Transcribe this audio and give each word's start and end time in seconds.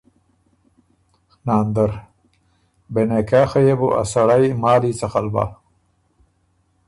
ناندر: 1.45 1.91
بې 2.93 3.01
نکاحه 3.09 3.59
يې 3.67 3.73
بو 3.79 3.87
ا 4.01 4.03
سړئ 4.11 4.45
مالی 4.61 4.91
څخل 5.01 5.25
بَۀ؟ 5.33 5.45